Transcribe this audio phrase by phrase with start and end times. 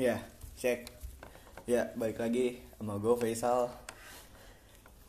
[0.00, 0.16] Ya,
[0.56, 0.88] cek.
[1.68, 3.68] Ya, balik lagi sama gue Faisal.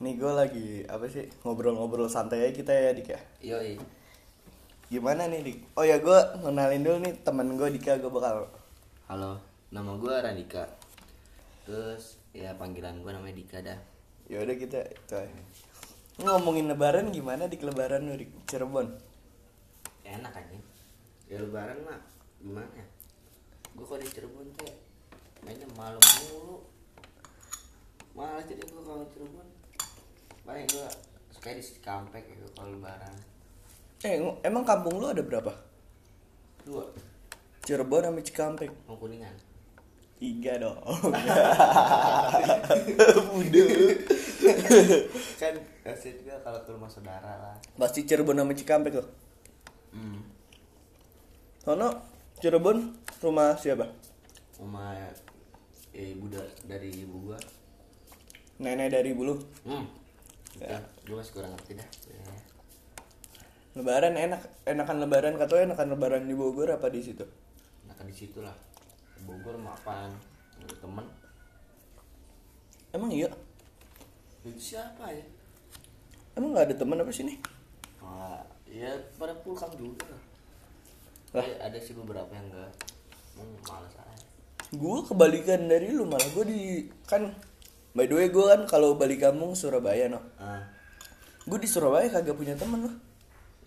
[0.04, 3.22] Nih gue lagi apa sih ngobrol-ngobrol santai aja kita ya Dik ya.
[3.40, 3.80] Yoi.
[4.92, 5.80] Gimana nih Dik?
[5.80, 8.52] Oh ya gue ngenalin dulu nih temen gue Dika gue bakal.
[9.08, 9.40] Halo,
[9.72, 10.68] nama gue Randika.
[11.64, 13.80] Terus ya panggilan gue namanya Dika dah.
[14.28, 15.42] Ya udah kita itu aja.
[16.20, 18.92] Ngomongin lebaran gimana Dik lebaran lu Dik Cirebon?
[20.04, 20.60] Enak aja.
[21.32, 22.04] Ya lebaran mah
[22.44, 22.84] gimana ya?
[23.72, 24.76] Gue kalau di Cirebon tuh ya,
[25.42, 26.62] mainnya malam mulu.
[28.12, 29.48] Malah jadi gue kalau Cirebon
[30.42, 30.88] paling gue
[31.32, 33.16] suka di Cikampek gitu kalau lebaran.
[34.02, 35.54] Eh ng- emang kampung lu ada berapa?
[36.62, 36.86] Dua,
[37.64, 38.70] Cirebon sama Cikampek?
[38.86, 39.34] mau kuningan.
[40.22, 40.78] Tiga dong.
[43.42, 43.66] Udah.
[45.42, 47.56] kan kasih juga kalau ke rumah saudara lah.
[47.74, 49.08] Pasti Cirebon sama Cikampek tuh.
[49.92, 50.22] Hmm.
[51.58, 51.90] Sono
[52.38, 53.86] Cirebon rumah siapa?
[54.58, 54.98] Rumah
[55.94, 57.40] eh, ibu da- dari ibu gua.
[58.62, 59.38] Nenek dari bulu.
[59.66, 59.86] Hmm.
[60.62, 60.78] Ya.
[60.78, 60.80] Ya.
[61.06, 61.90] Gue masih kurang ngerti dah.
[62.10, 62.34] Ya.
[63.72, 67.24] Lebaran enak, enakan lebaran katanya enakan lebaran di Bogor apa di situ?
[67.88, 68.54] Nah kan di situ lah.
[69.26, 69.58] Bogor?
[69.62, 71.06] Ada temen.
[72.92, 73.32] Emang iya?
[74.44, 75.24] Itu siapa ya?
[76.36, 77.38] Emang nggak ada teman apa sih nih?
[78.04, 80.22] Wah, ya pada pulang juga lah.
[81.42, 82.91] Eh, ada sih beberapa yang enggak.
[83.40, 84.04] Aja.
[84.72, 86.62] Gue kebalikan dari lu malah gue di
[87.04, 87.32] kan
[87.92, 90.20] by the way gue kan kalau balik kampung Surabaya no.
[90.40, 90.64] Ah.
[91.44, 92.96] Gue di Surabaya kagak punya temen loh.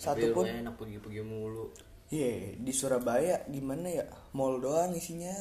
[0.00, 0.48] Satu pun.
[0.48, 1.70] enak pergi-pergi mulu.
[2.12, 4.04] Iya di Surabaya gimana ya?
[4.36, 5.32] Mall doang isinya.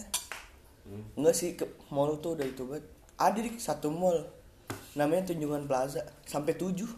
[0.83, 1.15] Hmm.
[1.15, 2.85] Enggak sih ke mall tuh udah itu banget.
[3.15, 4.19] Ada di satu mall
[4.97, 6.89] namanya Tunjungan Plaza sampai tujuh.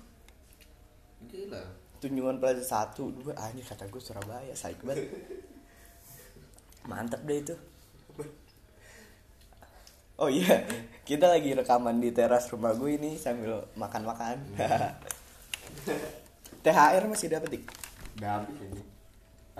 [1.30, 1.64] Gila.
[2.02, 5.12] Tunjungan Plaza satu dua anjir kata gue Surabaya saik banget.
[6.86, 7.55] Mantap deh itu.
[10.16, 10.64] Oh iya,
[11.03, 14.39] kita lagi rekaman di teras rumah gue ini sambil makan-makan.
[16.63, 17.68] THR masih dapat dik?
[18.24, 18.79] Habis ini.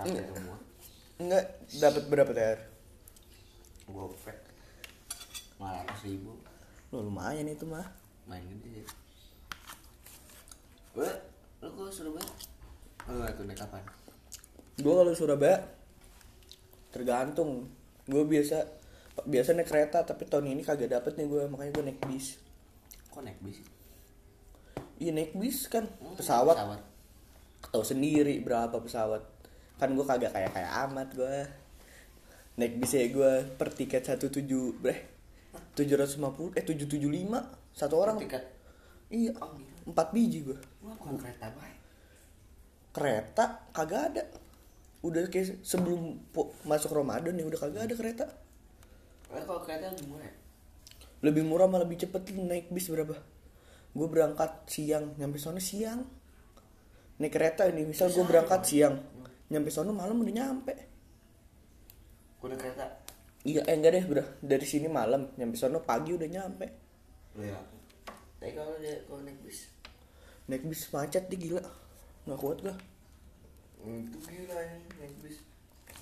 [0.00, 0.32] Enggak.
[0.32, 0.56] semua.
[1.20, 1.44] Enggak,
[1.76, 2.60] dapat berapa THR?
[3.92, 4.38] Gopek.
[5.60, 6.40] Malah ribu.
[6.88, 7.84] Loh, lumayan itu mah.
[8.24, 8.96] Main gede sih.
[10.96, 11.16] Wah,
[11.60, 12.32] lu kok Surabaya?
[13.12, 13.84] Oh, itu naik kapan?
[14.80, 15.60] Gue kalau Surabaya
[16.90, 17.70] tergantung.
[18.06, 18.66] Gue biasa
[19.24, 22.36] biasa naik kereta tapi tahun ini kagak dapet nih gue makanya gue naik bis.
[23.10, 23.58] Kok naik bis?
[25.00, 26.56] Iya naik bis kan Oh, pesawat.
[26.56, 26.80] Pesawat.
[27.72, 29.24] Tahu sendiri berapa pesawat.
[29.76, 31.36] Kan gue kagak kayak kayak amat gue.
[32.56, 35.14] Naik bis ya gue per tiket satu tujuh breh
[35.76, 38.16] tujuh ratus lima puluh eh tujuh tujuh lima satu orang.
[38.20, 38.44] Tiket.
[39.12, 39.56] Iya Oh,
[39.88, 40.58] empat biji gue.
[41.20, 41.78] Kereta baik?
[42.96, 43.44] Kereta
[43.76, 44.24] kagak ada.
[45.04, 46.22] Udah kayak sebelum
[46.64, 48.26] masuk Ramadan nih udah kagak ada kereta.
[49.26, 50.36] Kalau kereta lebih murah ya?
[51.24, 53.16] lebih murah malah lebih cepet naik bis berapa?
[53.96, 56.04] Gue berangkat siang nyampe sono siang.
[57.16, 58.96] Naik kereta ini misal gue berangkat siang.
[59.46, 60.74] nyampe sono malam udah nyampe.
[62.42, 62.86] Gua naik kereta.
[63.46, 64.24] iya eh enggak deh bro.
[64.42, 66.66] Dari sini malam nyampe sono pagi udah nyampe.
[67.38, 67.58] Iya.
[68.36, 68.76] Tapi kalau
[69.22, 69.70] naik bis,
[70.50, 71.62] naik bis macet deh gila.
[72.26, 72.95] Nggak kuat gue hmm,
[73.84, 75.44] itu gila ya naik bis.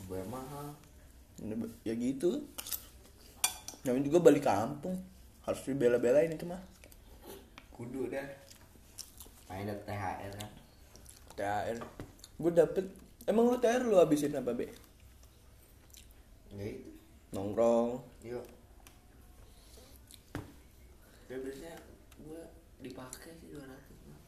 [0.07, 0.69] Bayar mahal.
[1.83, 2.47] ya gitu
[3.85, 4.97] namanya juga balik kampung
[5.45, 6.63] harus dibela-belain itu mah
[7.75, 8.25] Kudu dah.
[9.51, 10.51] Main dapet THR kan.
[11.35, 11.79] THR
[12.35, 12.87] gue dapet
[13.27, 14.71] emang lu THR lu habisin apa be
[16.55, 16.91] Ya itu.
[17.35, 18.47] nongkrong Yuk.
[21.27, 21.77] Ya biasanya
[22.23, 22.43] gua
[22.79, 23.67] dipakai sih 200
[24.07, 24.21] mah.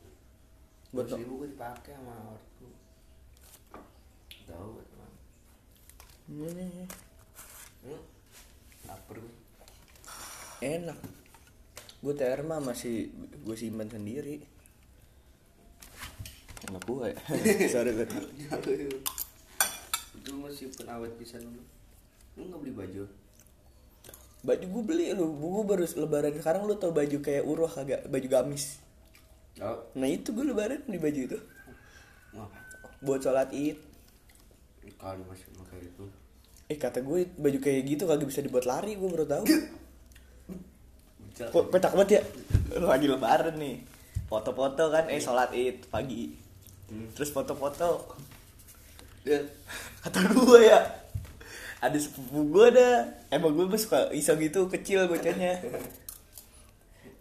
[0.91, 2.69] Buat ribu gua dipakai sama ortu.
[4.47, 5.11] Tahu teman.
[6.31, 6.87] ini
[7.87, 8.03] Hmm.
[8.87, 9.35] Laper gua.
[10.63, 10.99] enak.
[12.03, 13.11] Gue TR mah masih
[13.43, 14.43] gue simpan sendiri.
[16.67, 17.17] Enak gue ya.
[17.75, 18.89] Sorry sorry
[20.27, 21.63] itu masih penawet bisa dulu.
[22.35, 22.43] Lu.
[22.51, 23.05] Nggak beli baju?
[24.47, 25.27] baju gue beli lu.
[25.39, 28.83] Gue baru lebaran sekarang lu tau baju kayak uroh kagak baju gamis.
[29.63, 31.39] Oh, nah itu gue lebaran di baju itu.
[33.03, 33.79] Buat sholat id
[34.95, 36.05] Kali masih pakai itu.
[36.67, 39.45] eh kata gue baju kayak gitu kagak bisa dibuat lari gue baru tahu.
[41.37, 42.23] Kok petak banget ya?
[42.83, 43.87] Lagi lebaran nih.
[44.27, 46.35] Foto-foto kan eh sholat id pagi.
[46.87, 47.11] Hmm.
[47.15, 48.19] terus foto-foto.
[50.03, 50.81] Kata gue ya
[51.83, 55.63] ada sepupu gue dah emang gue mah suka iseng gitu kecil bocahnya.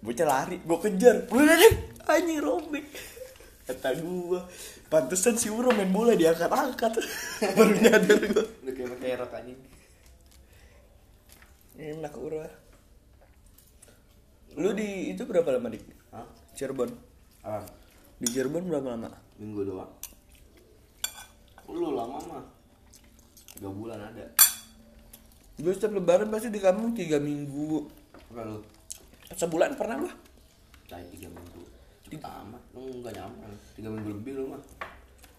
[0.01, 1.29] Bocah lari gue kejar.
[1.29, 1.73] Udah deh
[2.09, 2.85] anjing robek.
[3.69, 4.41] Kata gue
[4.95, 7.03] pantesan si Uro main bola diangkat-angkat
[7.59, 9.59] baru nyadar gue Udah kayak pakai rok anjing.
[11.75, 12.47] enak urah
[14.55, 16.23] lu di itu berapa lama dik Hah?
[16.55, 16.87] Cirebon
[17.43, 17.59] Ah,
[18.15, 19.91] di Cirebon berapa lama minggu doang.
[21.67, 22.45] Lu lama mah.
[23.51, 24.25] Tiga bulan ada.
[25.55, 27.83] gue setiap lebaran pasti di kampung tiga minggu
[28.31, 28.63] Apa lu?
[29.29, 30.13] sebulan pernah gua
[30.87, 31.61] tiga minggu.
[32.15, 32.63] Cepet amat.
[32.71, 33.43] Lu nggak nyampe.
[33.75, 34.63] Tiga minggu lebih lu mah.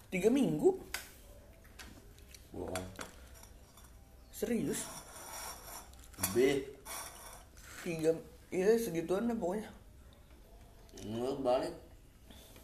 [0.07, 0.71] tiga minggu
[2.55, 2.87] Bohong.
[4.31, 4.87] serius
[6.31, 6.63] B.
[7.83, 8.15] tiga
[8.47, 9.67] iya segituan lah pokoknya
[11.11, 11.75] Lu balik.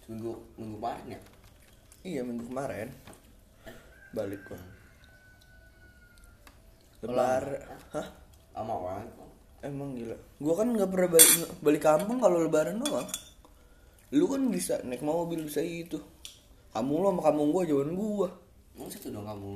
[0.08, 1.20] Minggu minggu kemarin ya.
[2.08, 2.88] iya minggu kemarin
[4.16, 4.60] balik gua
[7.04, 7.44] lebar
[7.92, 8.08] hah
[8.56, 9.08] Sama orang
[9.60, 11.30] emang gila gua kan nggak pernah balik
[11.60, 13.08] balik kampung kalau lebaran doang
[14.14, 15.98] lu kan bisa naik mobil bisa itu
[16.72, 18.30] kamu lo sama kampung gua jauhan gua
[18.74, 19.54] Emang situ dong kamu.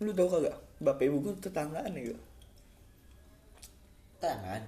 [0.00, 2.20] lu tau kagak bapak ibu gua tetanggaan ya gak?
[4.20, 4.62] Tangan.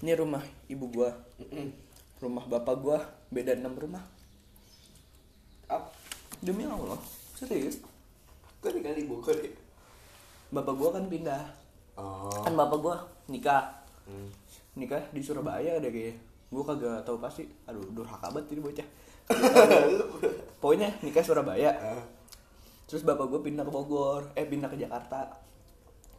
[0.00, 1.68] ini rumah ibu gua Mm-mm.
[2.18, 2.98] rumah bapak gua
[3.28, 4.04] beda enam rumah
[5.68, 5.92] Up.
[6.40, 6.96] demi allah
[7.34, 7.80] serius
[8.58, 9.52] Kali kali bokor ya.
[10.50, 11.44] bapak gua kan pindah
[11.98, 12.30] Oh.
[12.40, 12.96] kan bapak gua
[13.26, 13.74] nikah
[14.08, 14.32] Hmm.
[14.72, 16.16] nikah di Surabaya ada kayaknya
[16.48, 17.44] gua kagak tahu pasti.
[17.64, 18.88] Aduh durhaka banget ini bocah.
[20.60, 21.70] Pokoknya nikah Surabaya.
[22.84, 25.28] Terus bapak gua pindah ke Bogor eh pindah ke Jakarta.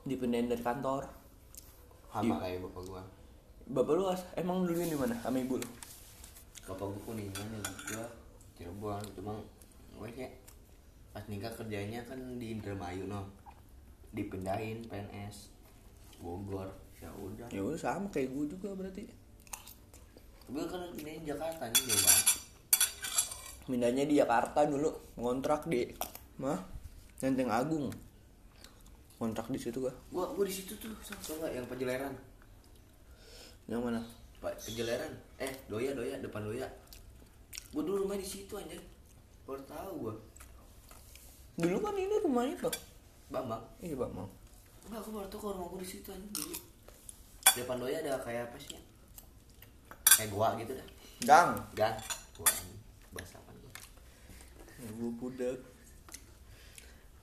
[0.06, 1.06] Dipindahin dari kantor.
[2.10, 3.04] Sama kayak bapak gua.
[3.70, 5.70] bapak lu as- emang dulunya di mana sama ibu lu?
[6.66, 7.62] Bapak gua kuningan ya
[7.94, 8.06] gua
[8.58, 9.38] Cirebon cuma
[9.94, 10.34] gue kayak
[11.10, 13.24] pas nikah kerjanya kan di Indramayu no
[14.10, 15.54] dipindahin PNS
[16.18, 16.66] Bogor.
[16.98, 17.48] Ya udah.
[17.54, 19.06] Ya udah sama kayak gua juga berarti
[20.50, 22.28] gue kan pindahin Jakarta nih jauh banget.
[23.70, 25.86] Pindahnya di Jakarta dulu ngontrak di
[26.42, 26.58] mah?
[27.22, 27.94] Lenteng Agung.
[29.22, 29.94] Kontrak di situ gua.
[30.10, 32.14] Gua gua di situ tuh sama nggak yang pejeleran.
[33.70, 34.02] Yang mana?
[34.42, 35.14] Pak pejeleran.
[35.38, 36.66] Eh doya doya depan doya.
[37.70, 38.80] Gua dulu rumah di situ aja
[39.46, 40.14] baru tahu gua.
[41.60, 42.72] Dulu kan ini rumah itu
[43.30, 43.62] bambang.
[43.86, 44.26] Iya bang mau
[44.90, 46.56] Enggak, aku baru tahu kalau rumah gua di situ aja dulu
[47.50, 48.80] depan doya ada kayak apa sih?
[50.20, 50.88] Kayak gua gitu dah.
[51.24, 51.56] Gang.
[51.72, 51.96] Gang.
[52.36, 52.52] Gua
[53.16, 53.72] bahasa apa gua
[54.84, 55.56] ibu budak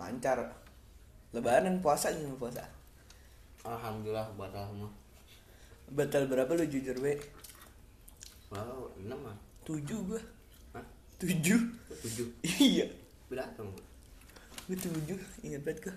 [0.01, 0.41] lancar.
[1.37, 2.65] Lebaran puasa gimana puasa?
[3.61, 4.89] Alhamdulillah batal semua.
[5.93, 7.21] Batal berapa lu jujur be?
[8.49, 9.37] Wow enam mah
[9.69, 10.23] tujuh gua.
[10.73, 10.87] Hah?
[11.21, 11.61] tujuh?
[12.01, 12.29] Tujuh.
[12.41, 12.89] Iya.
[13.29, 13.85] Beratung gua.
[14.73, 15.21] Tujuh.
[15.45, 15.97] Ingat banget gua.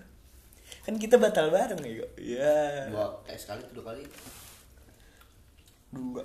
[0.84, 2.56] Kan kita batal bareng ya kok iya.
[2.92, 4.04] Dua eh sekali dua kali.
[5.90, 6.22] Dua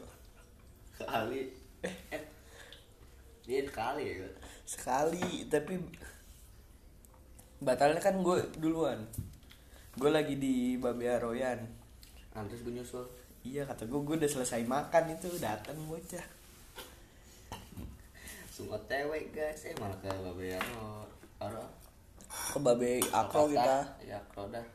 [0.95, 1.51] sekali.
[1.83, 2.23] Eh
[3.45, 4.25] dia sekali ya
[4.65, 5.77] sekali tapi
[7.61, 9.05] batalnya kan gue duluan.
[9.95, 11.61] Gue lagi di Babe Aroyan
[12.33, 13.05] nah, terus gue nyusul.
[13.45, 16.25] Iya kata gue gue udah selesai makan itu datang bocah.
[18.49, 19.69] Semua cewek guys.
[19.69, 21.05] Eh malah ke babe aro
[21.37, 21.65] aro
[22.25, 23.85] ke Babe Akro kita.
[24.01, 24.65] Ya akro dah.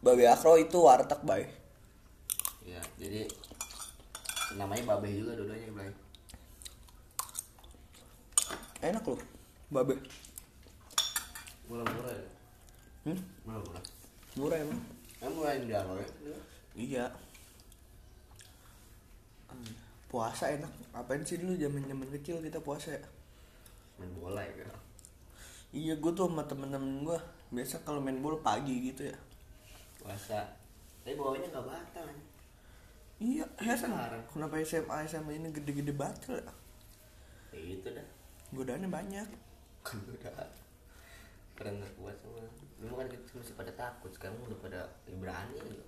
[0.00, 1.44] Babe Akro itu warteg bay.
[2.64, 3.28] Ya jadi
[4.56, 5.92] namanya babe juga dua-duanya Blay.
[8.78, 9.20] Enak loh
[9.68, 10.00] Babe.
[11.68, 12.26] Murah-murah ya?
[13.04, 13.20] Hmm?
[13.44, 13.84] murah-murah.
[14.40, 14.80] Murah emang.
[15.20, 16.08] Emang murah yang di aro ya?
[16.72, 17.06] Iya.
[19.52, 19.72] Hmm,
[20.08, 20.72] puasa enak.
[20.96, 23.04] Apain sih dulu zaman zaman kecil kita puasa ya?
[24.00, 24.64] Main bola ya?
[24.64, 24.72] Kan
[25.68, 27.18] iya gue tuh sama temen-temen gue
[27.52, 29.16] biasa kalau main bola pagi gitu ya.
[30.00, 30.48] Puasa.
[31.04, 32.08] Tapi bawahnya nggak batal
[33.18, 34.22] iya heran sekarang.
[34.30, 36.52] kenapa SMA SMA ini gede-gede batal ya
[37.54, 38.06] ya itu dah.
[38.54, 39.28] Godaannya banyak.
[39.82, 40.32] Kan udah
[41.58, 42.46] karena nggak kuat sama
[42.78, 44.80] dulu kan kita masih pada takut sekarang udah pada
[45.18, 45.86] berani gitu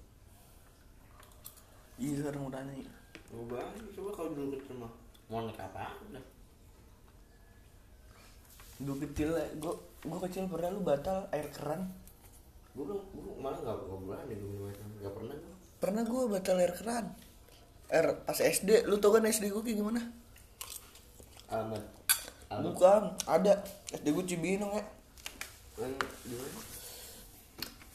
[1.94, 2.82] iya sekarang udah nih
[3.30, 3.78] mau berani?
[3.94, 4.90] Coba kalau dulu kecil mah.
[5.30, 6.24] Mau naik apa udah
[8.80, 11.86] gue kecil gue gue kecil pernah lu batal air keran.
[12.74, 15.54] Gue belum gue malah nggak nggak berani gue minum air nggak pernah gue
[15.90, 17.10] pernah gue batal air keran.
[17.90, 19.98] Air pas SD lu tau kan SD gue kayak gimana?
[21.50, 21.82] Ahmad
[22.62, 23.58] bukan ada.
[23.90, 24.86] SD gue Cibinong ya.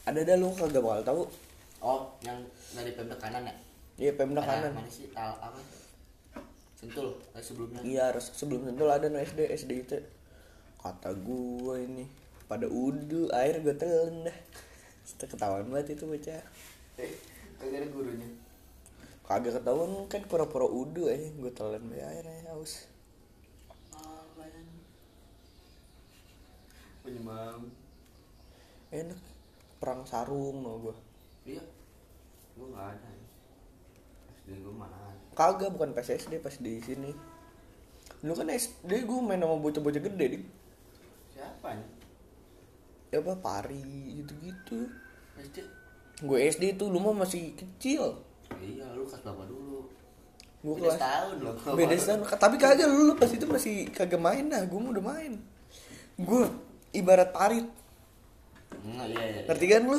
[0.04, 1.22] Ada dah lu kagak bakal tahu.
[1.80, 2.36] Oh yang
[2.76, 3.56] dari pemda kanan ya?
[3.96, 4.72] Iya pemda Ada kanan.
[4.76, 5.08] mana sih?
[5.16, 5.56] Tal apa?
[6.76, 7.80] Sentul eh, sebelumnya.
[7.80, 9.96] Iya harus sebelum sentul ada no SD SD itu.
[10.84, 12.04] Kata gue ini
[12.44, 14.36] pada udu air gue telan dah.
[15.16, 16.44] Ketahuan banget itu bocah.
[17.00, 18.28] Eh kagak ada gurunya.
[19.26, 22.86] Kagak ketahuan kan pura-pura udu aja gue telan air aja haus.
[27.06, 27.70] Penyemam
[28.90, 29.20] enak
[29.78, 30.96] perang sarung no gue
[31.46, 31.62] iya.
[32.58, 33.08] Gue nggak ada
[34.42, 35.22] SD gue mana ada.
[35.34, 37.10] Kagak bukan pas SD pas di sini.
[38.26, 40.44] Lu kan SD gue main sama bocah-bocah gede dik.
[41.34, 41.96] Siapa nih
[43.14, 44.78] ya apa pari gitu gitu
[45.38, 45.62] SD
[46.24, 48.16] gue SD itu lu mah masih kecil.
[48.56, 49.84] Iya lu kelas berapa dulu?
[50.64, 52.20] Gue beda kelas setahun loh beda setahun.
[52.40, 54.64] Tapi kagak lu, lu pas itu masih kagak main dah.
[54.64, 55.36] Gue udah main.
[56.16, 56.48] Gue
[56.96, 57.68] ibarat parit.
[58.86, 59.98] Enggak, iya, iya, ngerti kan lu?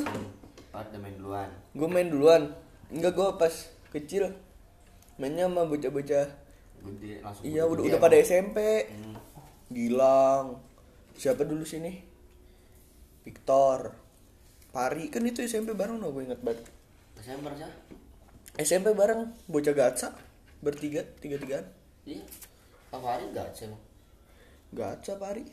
[0.73, 1.49] Udah main duluan.
[1.77, 2.43] Gue main duluan.
[2.89, 3.53] Enggak gue pas
[3.93, 4.33] kecil
[5.21, 6.27] mainnya sama bocah-bocah.
[7.45, 8.17] Iya udah udah pada.
[8.17, 9.17] SMP Hmm.
[9.69, 10.61] Gilang.
[11.17, 11.99] Siapa dulu sini?
[13.27, 14.06] Victor
[14.77, 15.09] Pari.
[15.09, 16.61] Kan itu SMP bareng no gue inget banget.
[17.17, 17.65] Desember sih
[18.61, 20.13] SMP bareng bocah gatsa
[20.61, 21.65] bertiga tiga tigaan
[22.05, 22.21] iya.
[22.93, 23.81] Kafari gak sih emang?
[24.73, 25.45] Gatsa Pari.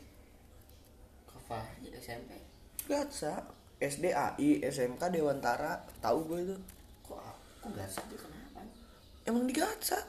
[1.25, 2.37] Kafari SMP
[2.85, 3.49] gatsa
[3.81, 5.81] SD AI SMK Dewantara.
[6.05, 6.55] Tahu gue itu.
[7.09, 7.17] Kok
[7.65, 8.05] aku sih?
[8.13, 8.61] Dia kenapa?
[9.25, 10.05] Emang di gatsa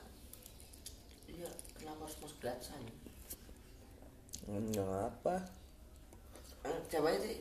[1.24, 1.48] iya
[1.80, 2.96] kenapa harus masuk gatsa nih?
[4.44, 5.56] Nggak apa
[6.66, 7.40] coba aja sih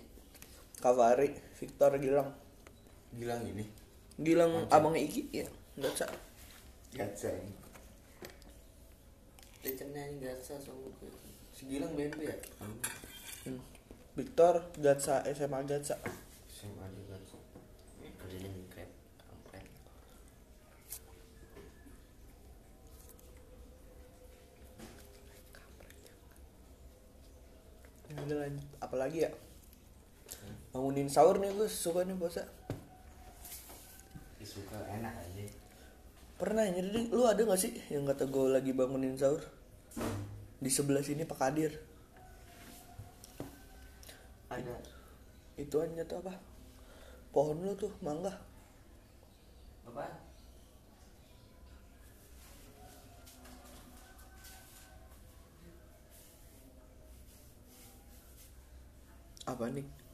[0.85, 2.29] Kavari Victor Gilang.
[3.09, 3.65] Bilang gini
[4.21, 5.33] Gilang abang Iki?
[5.33, 5.49] Ya
[5.81, 6.05] gatsa
[6.93, 7.57] gatsa ini.
[9.65, 10.93] Dia cenanya gatsa sama
[11.49, 12.37] si Gilang BNP ya?
[12.61, 13.57] Hmm.
[14.13, 15.97] Victor gatsa SMA gatsa
[16.53, 17.33] SMA gatsa
[18.21, 18.89] kerjanya di grab
[19.25, 19.65] kampret
[28.21, 28.69] udah lanjut.
[28.79, 29.31] Apalagi ya?
[30.75, 32.43] Bangunin sahur nih gue suka nih puasa.
[34.43, 35.47] Suka enak aja
[36.35, 39.39] Pernah ya, jadi lu ada gak sih yang kata gue lagi bangunin sahur?
[40.59, 41.71] Di sebelah sini Pak Kadir.
[44.51, 44.75] ada
[45.55, 46.35] Itu aja tuh apa?
[47.31, 48.35] Pohon lu tuh, mangga.
[49.87, 50.11] apa
[59.47, 60.04] Apa nih?